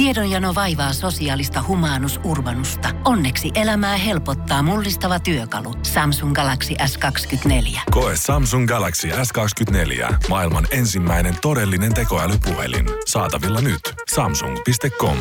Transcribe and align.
Tiedonjano 0.00 0.54
vaivaa 0.54 0.92
sosiaalista 0.92 1.64
humanus 1.68 2.20
urbanusta. 2.24 2.88
Onneksi 3.04 3.50
elämää 3.54 3.96
helpottaa 3.96 4.62
mullistava 4.62 5.20
työkalu. 5.20 5.74
Samsung 5.82 6.34
Galaxy 6.34 6.74
S24. 6.74 7.80
Koe 7.90 8.12
Samsung 8.16 8.68
Galaxy 8.68 9.08
S24. 9.08 10.14
Maailman 10.28 10.66
ensimmäinen 10.70 11.34
todellinen 11.42 11.94
tekoälypuhelin. 11.94 12.86
Saatavilla 13.06 13.60
nyt. 13.60 13.80
Samsung.com. 14.14 15.16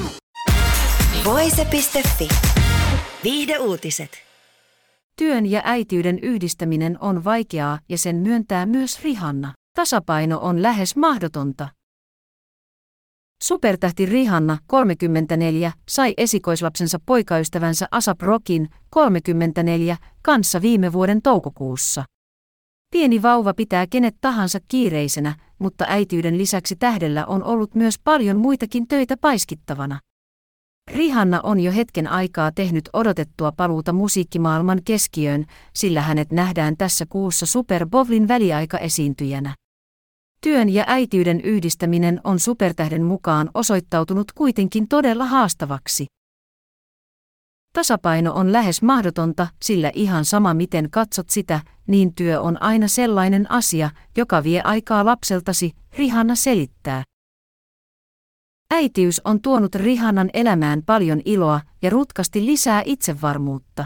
Voise.fi. 1.25 2.27
Viihde 3.23 3.57
uutiset. 3.57 4.11
Työn 5.15 5.45
ja 5.45 5.61
äitiyden 5.65 6.19
yhdistäminen 6.19 6.97
on 7.01 7.23
vaikeaa 7.23 7.79
ja 7.89 7.97
sen 7.97 8.15
myöntää 8.15 8.65
myös 8.65 9.03
Rihanna. 9.03 9.53
Tasapaino 9.75 10.39
on 10.41 10.61
lähes 10.61 10.95
mahdotonta. 10.95 11.78
Supertähti 13.43 14.05
Rihanna, 14.05 14.57
34, 14.67 15.71
sai 15.89 16.13
esikoislapsensa 16.17 16.99
poikaystävänsä 17.05 17.87
Asap 17.91 18.21
Rockin, 18.21 18.69
34, 18.89 19.97
kanssa 20.21 20.61
viime 20.61 20.93
vuoden 20.93 21.21
toukokuussa. 21.21 22.03
Pieni 22.93 23.21
vauva 23.21 23.53
pitää 23.53 23.87
kenet 23.87 24.15
tahansa 24.21 24.59
kiireisenä, 24.67 25.35
mutta 25.59 25.85
äitiyden 25.87 26.37
lisäksi 26.37 26.75
tähdellä 26.75 27.25
on 27.25 27.43
ollut 27.43 27.75
myös 27.75 27.95
paljon 28.03 28.37
muitakin 28.37 28.87
töitä 28.87 29.17
paiskittavana. 29.17 29.99
Rihanna 30.91 31.39
on 31.43 31.59
jo 31.59 31.71
hetken 31.71 32.07
aikaa 32.07 32.51
tehnyt 32.51 32.89
odotettua 32.93 33.51
paluuta 33.51 33.93
musiikkimaailman 33.93 34.79
keskiöön, 34.85 35.45
sillä 35.75 36.01
hänet 36.01 36.31
nähdään 36.31 36.77
tässä 36.77 37.05
kuussa 37.09 37.45
Super 37.45 37.89
Bowlin 37.89 38.27
väliaikaesiintyjänä. 38.27 39.53
Työn 40.43 40.69
ja 40.69 40.83
äitiyden 40.87 41.41
yhdistäminen 41.41 42.21
on 42.23 42.39
supertähden 42.39 43.03
mukaan 43.03 43.49
osoittautunut 43.53 44.31
kuitenkin 44.31 44.87
todella 44.87 45.25
haastavaksi. 45.25 46.05
Tasapaino 47.73 48.33
on 48.33 48.51
lähes 48.51 48.81
mahdotonta, 48.81 49.47
sillä 49.61 49.91
ihan 49.93 50.25
sama 50.25 50.53
miten 50.53 50.89
katsot 50.91 51.29
sitä, 51.29 51.59
niin 51.87 52.15
työ 52.15 52.41
on 52.41 52.61
aina 52.61 52.87
sellainen 52.87 53.51
asia, 53.51 53.89
joka 54.17 54.43
vie 54.43 54.61
aikaa 54.61 55.05
lapseltasi, 55.05 55.71
Rihanna 55.97 56.35
selittää. 56.35 57.03
Äitiys 58.73 59.21
on 59.25 59.41
tuonut 59.41 59.75
Rihannan 59.75 60.29
elämään 60.33 60.81
paljon 60.85 61.21
iloa 61.25 61.61
ja 61.81 61.89
rutkasti 61.89 62.45
lisää 62.45 62.81
itsevarmuutta. 62.85 63.85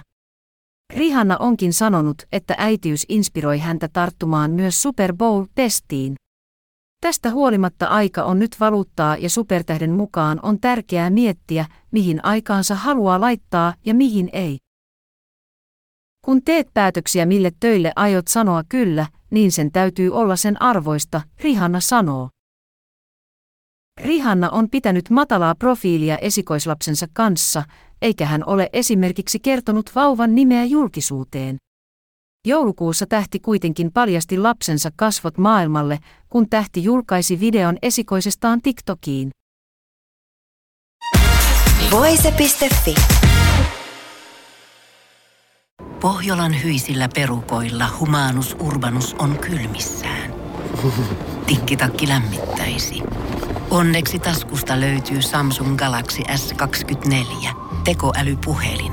Rihanna 0.94 1.38
onkin 1.38 1.73
sanonut, 1.73 2.17
että 2.32 2.56
äitiys 2.58 3.06
inspiroi 3.10 3.60
häntä 3.60 3.88
tarttumaan 3.94 4.52
myös 4.52 4.82
Super 4.82 5.14
Bowl-testiin. 5.16 6.16
Tästä 7.04 7.32
huolimatta 7.32 7.86
aika 7.86 8.23
on 8.23 8.40
nyt 8.40 8.56
valuuttaa 8.59 9.18
ja 9.18 9.30
supertähden 9.30 9.92
mukaan 9.92 10.40
on 10.44 10.59
tärkeää 10.59 11.10
miettiä, 11.10 11.66
mihin 11.92 12.26
aikaansa 12.26 12.76
haluaa 12.76 13.22
laittaa 13.22 13.73
ja 13.86 13.94
mihin 13.94 14.30
ei. 14.34 14.58
Kun 16.26 16.44
teet 16.44 16.68
päätöksiä 16.73 17.26
mille 17.26 17.52
töille 17.60 17.92
aiot 17.95 18.28
sanoa 18.28 18.64
kyllä, 18.70 19.08
niin 19.32 19.52
sen 19.52 19.72
täytyy 19.72 20.10
olla 20.10 20.36
sen 20.36 20.62
arvoista, 20.62 21.22
Rihanna 21.40 21.80
sanoo. 21.80 22.30
Rihanna 24.02 24.50
on 24.50 24.70
pitänyt 24.70 25.10
matalaa 25.10 25.56
profiilia 25.56 26.17
esikoislapsensa 26.17 27.08
kanssa, 27.14 27.64
eikä 28.02 28.26
hän 28.26 28.44
ole 28.45 28.70
esimerkiksi 28.73 29.40
kertonut 29.40 29.92
vauvan 29.95 30.36
nimeä 30.36 30.64
julkisuuteen. 30.64 31.58
Joulukuussa 32.47 33.05
tähti 33.05 33.39
kuitenkin 33.39 33.91
paljasti 33.91 34.38
lapsensa 34.38 34.89
kasvot 34.95 35.38
maailmalle, 35.38 35.99
kun 36.30 36.49
tähti 36.49 36.83
julkaisi 36.83 37.39
videon 37.39 37.77
esikoisestaan 37.81 38.61
TikTokiin. 38.61 39.31
Voise.fi. 41.91 42.95
Pohjolan 46.02 46.64
hyisillä 46.64 47.09
perukoilla 47.16 47.86
humanus 47.99 48.55
urbanus 48.59 49.15
on 49.20 49.39
kylmissään. 49.39 50.33
Tikkitakki 51.48 52.08
lämmittäisi. 52.08 53.02
Onneksi 53.70 54.20
taskusta 54.20 54.80
löytyy 54.80 55.21
Samsung 55.21 55.77
Galaxy 55.77 56.21
S24. 56.21 57.49
Tekoälypuhelin. 57.83 58.92